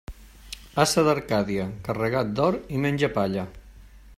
Ase 0.83 1.03
d'Arcàdia, 1.07 1.67
carregat 1.89 2.33
d'or, 2.41 2.59
i 2.79 2.83
menja 2.87 3.11
palla. 3.19 3.45